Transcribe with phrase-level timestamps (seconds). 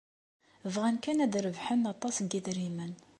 [0.73, 2.93] Bɣan kan ad d-rebḥen aṭas n yedrimen.